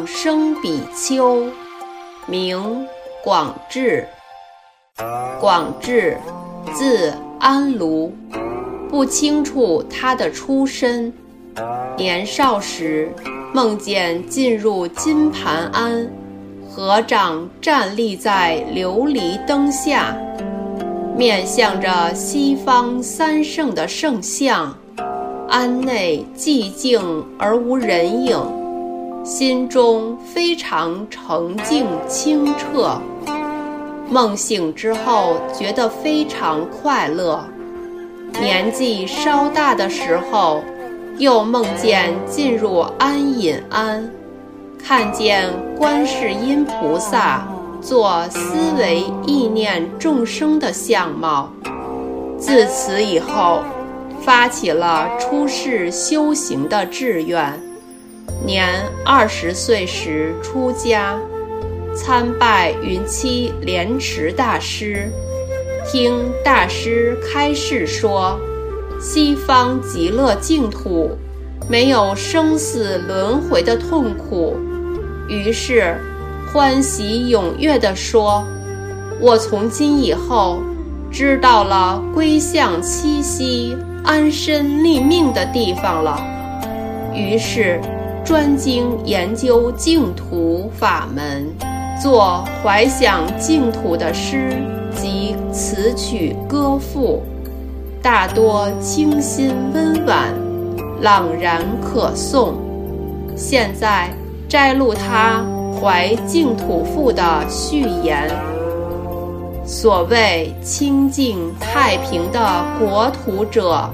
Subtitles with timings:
[0.00, 1.44] 往生比丘，
[2.26, 2.86] 名
[3.22, 4.08] 广智。
[5.38, 6.16] 广智，
[6.72, 8.10] 字安卢，
[8.88, 11.12] 不清楚他的出身。
[11.98, 13.12] 年少时，
[13.52, 16.10] 梦见进入金盘庵，
[16.66, 20.16] 合掌站立在琉璃灯下。
[21.14, 24.74] 面向着西方三圣的圣像，
[25.50, 28.38] 庵内寂静而无人影，
[29.24, 33.00] 心中非常澄净清澈。
[34.08, 37.44] 梦醒之后，觉得非常快乐。
[38.40, 40.62] 年纪稍大的时候，
[41.18, 44.10] 又梦见进入安隐庵，
[44.82, 47.46] 看见观世音菩萨。
[47.82, 51.50] 做思维意念众生的相貌，
[52.38, 53.62] 自此以后，
[54.20, 57.58] 发起了出世修行的志愿。
[58.44, 61.18] 年二十岁时出家，
[61.94, 65.10] 参拜云栖莲池大师，
[65.90, 68.38] 听大师开示说，
[69.00, 71.10] 西方极乐净土
[71.68, 74.56] 没有生死轮回的痛苦，
[75.28, 75.96] 于是。
[76.52, 78.44] 欢喜踊跃地说
[79.22, 80.60] ：“我从今以后
[81.08, 86.20] 知道了归向栖息、安身立命的地方了。”
[87.14, 87.80] 于是
[88.24, 91.48] 专精研究净土法门，
[92.00, 94.62] 作怀想净土的诗
[94.94, 97.22] 及词曲歌赋，
[98.02, 100.32] 大多清新温婉，
[101.00, 102.52] 朗然可诵。
[103.36, 104.08] 现在
[104.48, 105.42] 摘录他。
[105.82, 108.28] 《怀净土赋》的序言：
[109.64, 113.88] 所谓清净太平的国土者，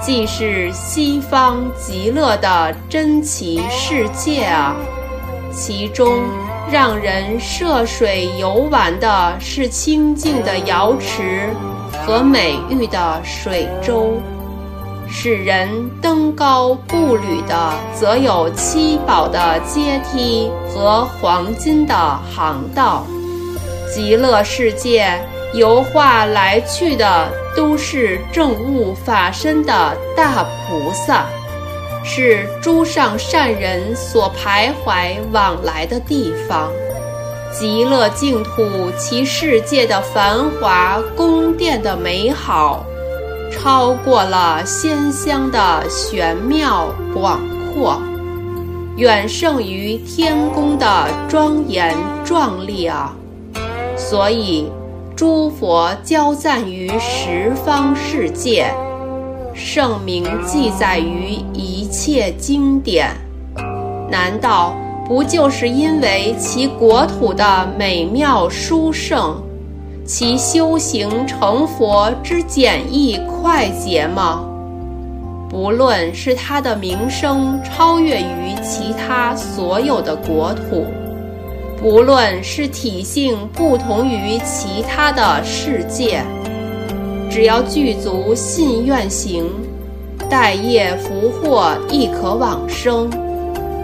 [0.00, 4.76] 既是西方极乐的珍奇世界啊！
[5.52, 6.20] 其中
[6.70, 11.50] 让人涉水游玩的是清净的瑶池
[12.06, 14.20] 和美玉的水舟。
[15.10, 15.68] 使人
[16.00, 21.94] 登高步履的，则有七宝的阶梯和黄金的
[22.30, 23.04] 航道；
[23.92, 25.18] 极乐世界
[25.54, 31.26] 游化来去的，都是正悟法身的大菩萨，
[32.04, 36.70] 是诸上善人所徘徊往来的地方。
[37.50, 42.84] 极乐净土，其世界的繁华宫殿的美好。
[43.50, 47.40] 超过了仙乡的玄妙广
[47.72, 47.98] 阔，
[48.96, 53.16] 远胜于天宫的庄严壮丽啊！
[53.96, 54.70] 所以，
[55.18, 58.72] 诸佛交赞于十方世界，
[59.52, 63.10] 圣名记载于一切经典。
[64.08, 64.76] 难道
[65.08, 69.42] 不就是因为其国土的美妙殊胜？
[70.06, 74.44] 其修行成佛之简易快捷吗？
[75.50, 80.86] 不论是他的名声超越于其他所有的国土，
[81.82, 86.22] 无论是体性不同于其他的世界，
[87.30, 89.48] 只要具足信愿行，
[90.28, 93.08] 待业福祸亦可往生。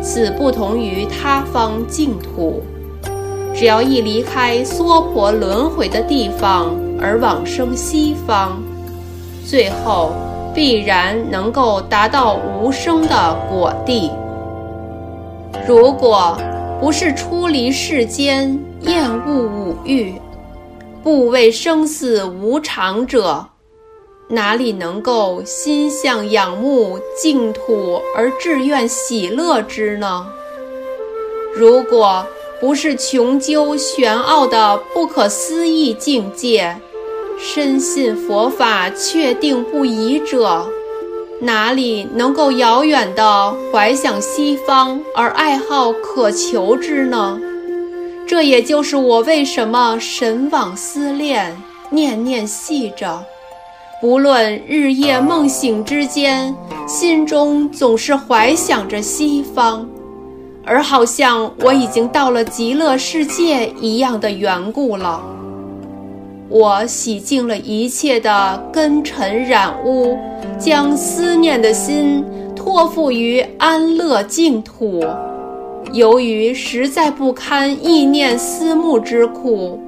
[0.00, 2.62] 此不同于他方净土。
[3.54, 8.60] 只要一离开娑婆轮回的地方而往生西方，
[9.44, 10.12] 最后
[10.54, 14.10] 必然能够达到无生的果地。
[15.68, 16.36] 如果
[16.82, 20.12] 不是出离世间厌恶五欲，
[21.00, 23.46] 不为生死无常者，
[24.28, 30.26] 哪里能够心向仰慕净土而志愿喜乐之呢？
[31.54, 32.26] 如果。
[32.60, 36.76] 不是穷究玄奥的不可思议境界，
[37.36, 40.64] 深信佛法确定不疑者，
[41.44, 47.36] 哪里能够遥远的怀想西方而爱好渴求之呢？
[48.28, 51.60] 这也就是我为什么神往思恋，
[51.90, 53.24] 念念系着，
[54.00, 56.54] 不论日夜梦醒之间，
[56.86, 59.84] 心中总是怀想着西方。
[60.64, 65.20] 而好像我已经到了极乐世界一样的缘故了。
[66.52, 70.18] 我洗净了一切的根尘染污，
[70.58, 72.22] 将思念的心
[72.54, 75.02] 托付于安乐净土。
[75.94, 79.80] 由于实在不堪意念思慕之苦，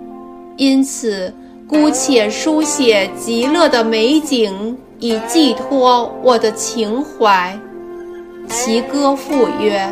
[0.57, 1.31] 因此
[1.69, 7.55] 姑且书写极乐的美景以寄托我的情怀。
[8.49, 9.87] 其歌赋曰：“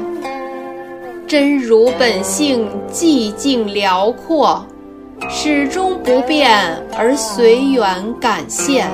[1.29, 4.65] 真如本性寂静辽阔，
[5.29, 6.51] 始终不变
[6.97, 8.89] 而随缘感现。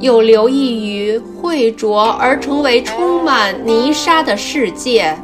[0.00, 5.16] 有留意于秽浊而成为充满泥沙的世界，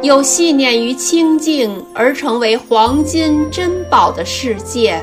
[0.00, 4.98] 有系念于清净而成为黄金珍宝的世界。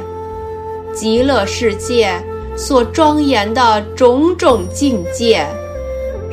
[0.94, 2.12] 极乐世界
[2.56, 5.46] 所庄严的种种境界。”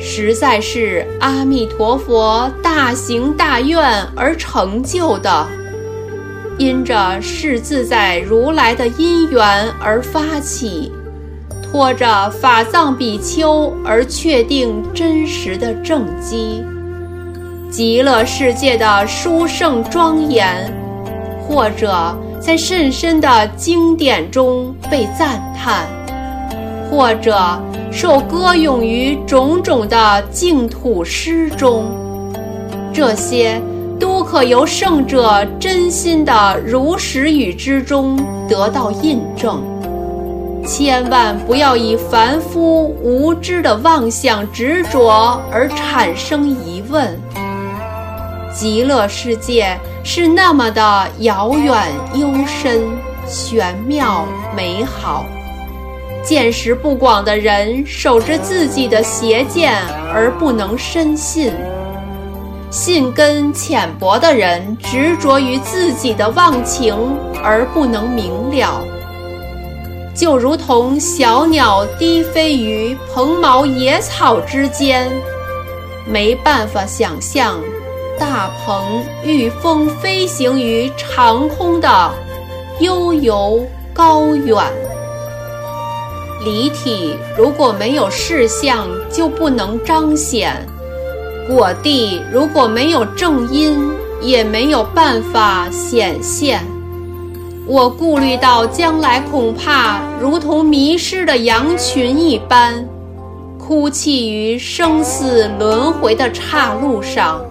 [0.03, 3.79] 实在是阿弥陀佛大行大愿
[4.15, 5.47] 而成就的，
[6.61, 10.91] 因着是自在如来的因缘而发起，
[11.63, 16.63] 托着法藏比丘而确定真实的正机。
[17.71, 20.71] 极乐世界的殊胜庄严，
[21.47, 25.87] 或者在甚深的经典中被赞叹，
[26.91, 27.59] 或者。
[27.93, 31.91] 受歌咏于种种的净土诗中，
[32.93, 33.61] 这些
[34.01, 38.17] 都可由圣者真心的如实语之中
[38.49, 39.63] 得到印证。
[40.65, 47.17] 千万不要以凡夫无知的妄想执着而产生疑问。
[48.53, 51.75] 极乐世界是那么的遥远、
[52.15, 52.81] 幽深、
[53.27, 54.25] 玄妙、
[54.55, 55.25] 美好。
[56.23, 59.73] 见识不广的人守着自己的邪见
[60.13, 61.51] 而不能深信；
[62.71, 66.95] 信根浅薄的人执着于自己的忘情
[67.43, 68.81] 而不能明了。
[70.15, 75.11] 就如同小鸟低飞于蓬毛野草之间，
[76.07, 77.59] 没办法想象
[78.17, 82.11] 大鹏御风飞行于长空的
[82.79, 84.57] 悠游高远。
[86.43, 90.51] 离体如果没有事相，就不能彰显；
[91.53, 93.77] 我地如果没有正因，
[94.21, 96.63] 也没有办法显现。
[97.67, 102.87] 我顾虑到将来恐怕如同迷失的羊群一般，
[103.59, 107.41] 哭泣于生死轮回的岔路上，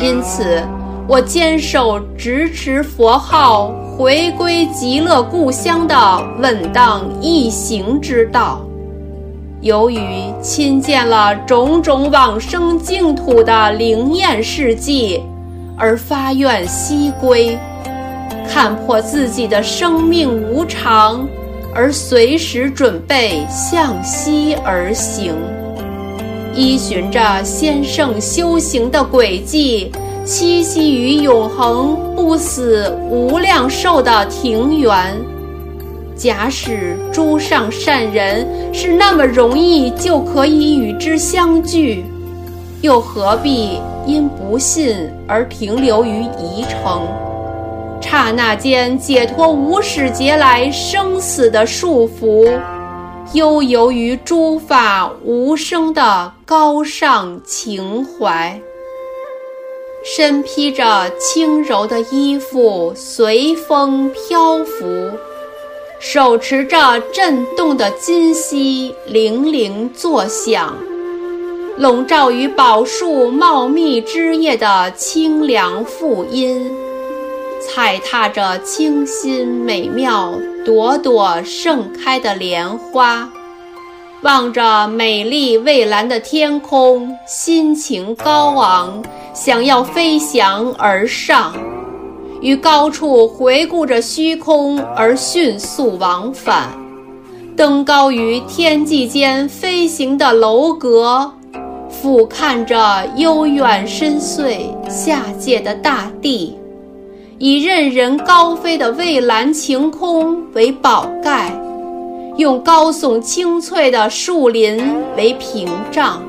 [0.00, 0.60] 因此。
[1.08, 5.96] 我坚守直持佛号，回归极乐故乡的
[6.38, 8.60] 稳当易行之道。
[9.62, 9.98] 由于
[10.40, 15.20] 亲见了种种往生净土的灵验事迹，
[15.76, 17.58] 而发愿西归，
[18.48, 21.28] 看破自己的生命无常，
[21.74, 25.34] 而随时准备向西而行，
[26.54, 29.92] 依循着先圣修行的轨迹。
[30.24, 35.16] 栖息于永恒不死无量寿的庭园。
[36.20, 42.04] 假使诸上善人是那么容易就可以与之相聚，
[42.82, 47.08] 又何必因不信而停留于宜城？
[48.02, 52.52] 刹那间解脱无始劫来生死的束缚，
[53.32, 58.60] 悠游于诸法无生的高尚情怀。
[60.04, 64.84] 身披着轻柔的衣服，随风漂浮；
[66.02, 70.74] 手持着震动的金锡，铃铃作响。
[71.76, 76.70] 笼罩于宝树茂密枝叶的清凉复音，
[77.60, 80.32] 踩踏着清新美妙、
[80.64, 83.28] 朵朵盛开的莲花，
[84.22, 89.02] 望着美丽蔚蓝的天空，心情高昂。
[89.34, 91.52] 想要飞翔而上，
[92.40, 96.70] 于高处回顾着虚空而迅速往返，
[97.54, 101.30] 登高于天际间飞行的楼阁，
[101.90, 106.56] 俯瞰着悠远深邃下界的大地，
[107.38, 111.52] 以任人高飞的蔚蓝晴空为宝盖，
[112.38, 114.82] 用高耸青翠的树林
[115.14, 116.22] 为屏障。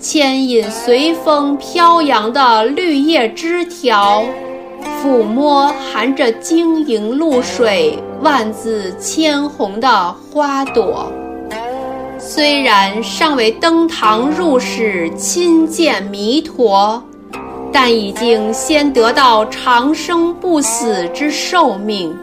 [0.00, 4.24] 牵引随风飘扬的绿叶枝条，
[4.82, 11.10] 抚摸含着晶莹露水、万紫千红的花朵。
[12.18, 17.02] 虽然尚未登堂入室亲见弥陀，
[17.72, 22.14] 但已经先得到长生不死之寿命。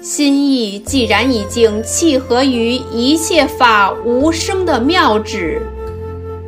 [0.00, 5.60] 心意既然已经契合于一切法无生的妙旨。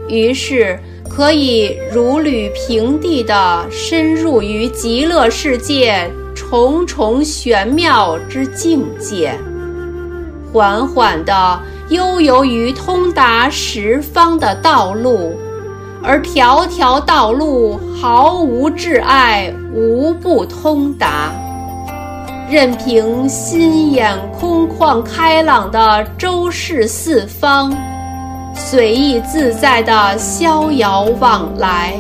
[0.08, 0.78] 于是
[1.20, 9.38] 可以如履平地地深入于极乐世界重重玄妙之境界，
[10.50, 11.60] 缓缓地
[11.90, 15.38] 悠游于通达十方的道路，
[16.02, 21.30] 而条条道路毫无挚爱，无不通达。
[22.48, 27.70] 任凭心眼空旷开朗的周氏四方，
[28.54, 31.94] 随意自在的逍遥往来，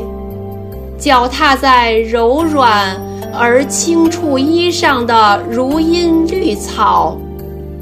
[0.98, 2.96] 脚踏在柔软
[3.36, 7.16] 而轻触衣上的如茵绿草，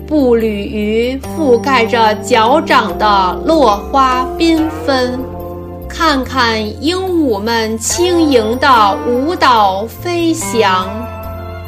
[0.06, 5.18] 步履于覆盖着脚掌的落花缤纷，
[5.88, 10.86] 看看鹦鹉们轻盈的舞蹈飞翔。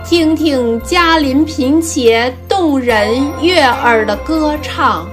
[0.05, 5.07] 听听嘉林频且动人悦耳的歌唱，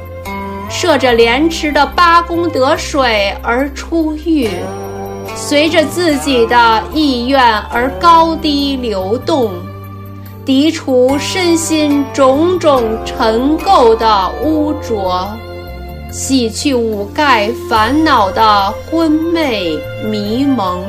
[0.70, 4.50] 涉着莲池的八功德水而出浴，
[5.36, 9.54] 随着自己的意愿而高低流动，
[10.46, 15.28] 涤除身心种种尘垢的污浊，
[16.12, 20.84] 洗去五盖烦恼的昏昧迷蒙。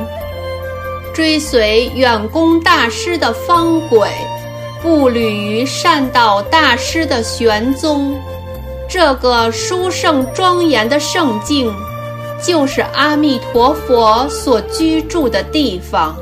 [1.13, 4.07] 追随远公大师的方轨，
[4.81, 8.17] 步履于善导大师的玄宗，
[8.89, 11.71] 这个殊胜庄严的圣境，
[12.41, 16.15] 就是阿弥陀佛所居住的地方。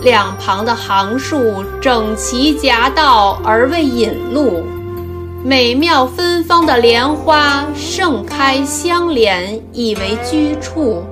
[0.00, 4.62] 两旁的行树整齐夹道而为引路，
[5.42, 11.02] 美妙芬芳的莲花盛开相连以为居处。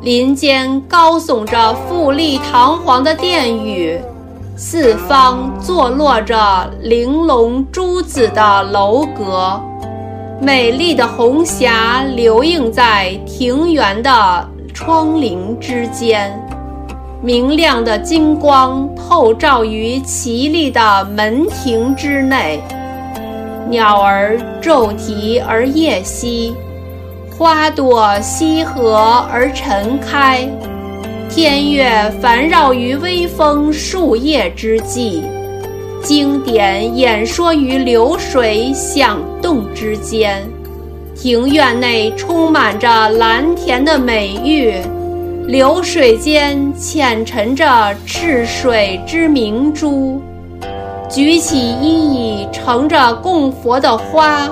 [0.00, 4.00] 林间高耸着富丽堂皇的殿宇，
[4.56, 9.60] 四方坐落着玲珑珠子的楼阁，
[10.40, 16.38] 美丽的红霞流映在庭园的窗棂之间，
[17.22, 22.60] 明亮的金光透照于绮丽的门庭之内，
[23.70, 26.54] 鸟儿骤啼而夜息。
[27.38, 30.46] 花朵羲和而晨开，
[31.30, 35.22] 天月繁绕于微风树叶之际，
[36.06, 40.48] 经典演说于流水响动之间。
[41.16, 44.72] 庭院内充满着蓝田的美玉，
[45.48, 50.22] 流水间浅沉着赤水之明珠。
[51.10, 54.48] 举起一椅盛着供佛的花。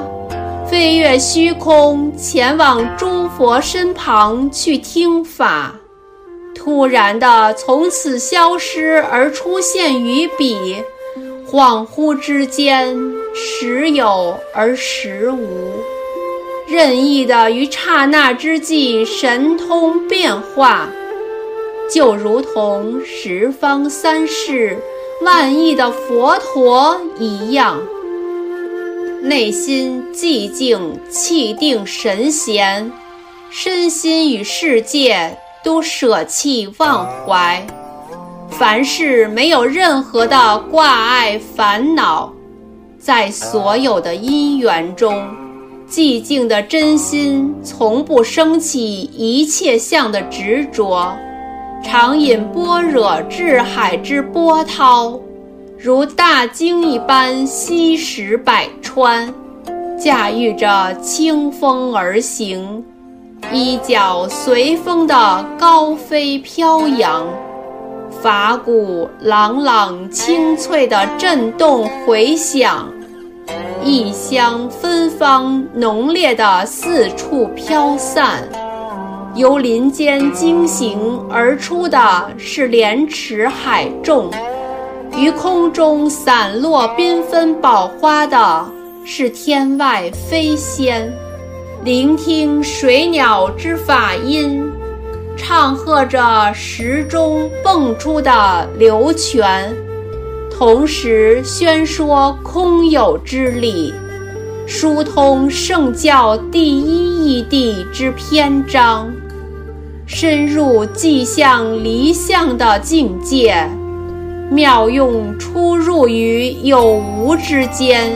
[0.67, 5.73] 飞越虚空，前往诸佛身旁去听法，
[6.53, 10.83] 突然的从此消失而出现于彼，
[11.55, 12.99] 恍惚之间，
[13.33, 15.71] 时有而时无，
[16.67, 20.89] 任意的于刹那之际神通变化，
[21.89, 24.77] 就如同十方三世
[25.23, 27.81] 万亿的佛陀一样。
[29.23, 32.91] 内心寂静气定神闲，
[33.49, 37.65] 身心与世界都舍弃忘怀，
[38.57, 42.33] 凡事没有任何的挂碍烦恼，
[42.99, 45.27] 在所有的因缘中，
[45.91, 51.13] 寂静的真心从不升起一切相的执着，
[51.83, 55.19] 常饮般若智海之波涛。
[55.77, 59.35] 如大鲸一般吸食百川，
[59.99, 62.85] 驾驭着清风而行，
[63.53, 67.27] 衣角随风的高飞飘扬，
[68.25, 72.91] 法鼓朗朗清脆的震动回响，
[73.83, 78.49] 异香芬芳浓烈的四处飘散，
[79.35, 84.31] 由林间惊醒而出的是莲池海众。
[85.15, 88.67] 于空中散落缤纷宝花的
[89.05, 91.13] 是天外飞仙，
[91.85, 94.65] 聆听水鸟之法音，
[95.47, 99.77] 唱和着石中蹦出的流泉，
[100.51, 103.93] 同时宣说空有之理，
[104.67, 109.13] 疏通圣教第一义谛之篇章，
[110.07, 113.69] 深入迹象离相的境界。
[114.51, 118.11] 妙用出入于有无之间，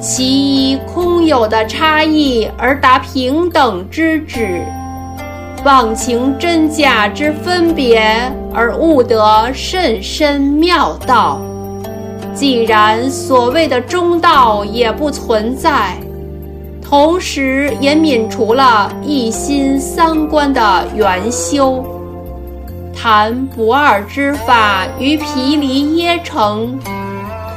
[0.00, 0.24] 其
[0.72, 4.62] 一空有的差异而达平等之旨，
[5.64, 8.02] 忘情真假之分别
[8.52, 11.40] 而悟得甚深妙道。
[12.34, 15.96] 既然所谓的中道也不存在，
[16.80, 21.84] 同时也泯除了一心三观的圆修。
[22.94, 26.78] 谈不二之法于毗梨耶城，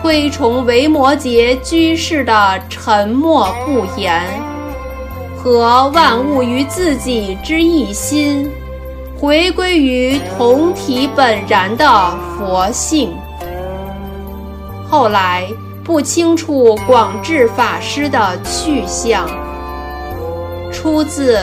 [0.02, 4.22] 推崇维摩诘居士的沉默不言
[5.46, 8.50] 和万物于自己之一心，
[9.16, 11.86] 回归于同体本然的
[12.36, 13.14] 佛性。
[14.90, 15.48] 后来
[15.84, 19.30] 不清楚广智法师的去向，
[20.72, 21.38] 出自《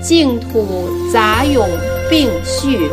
[0.00, 1.68] 净土杂咏
[2.08, 2.88] 并序》。